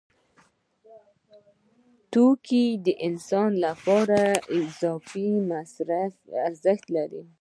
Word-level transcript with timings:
توکي 2.11 2.65
د 2.85 2.87
انسان 3.07 3.49
لپاره 3.65 4.21
مصرفي 4.55 5.31
ارزښت 6.47 6.85
لري. 6.95 7.21